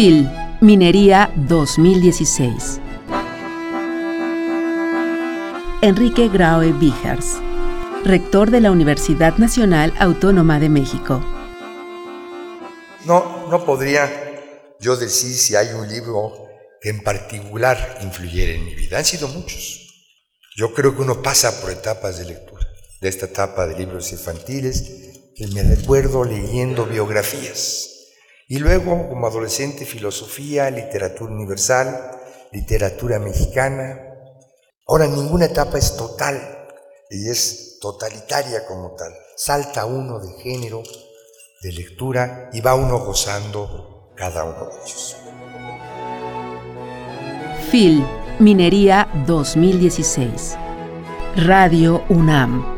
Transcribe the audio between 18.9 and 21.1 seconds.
Han sido muchos. Yo creo que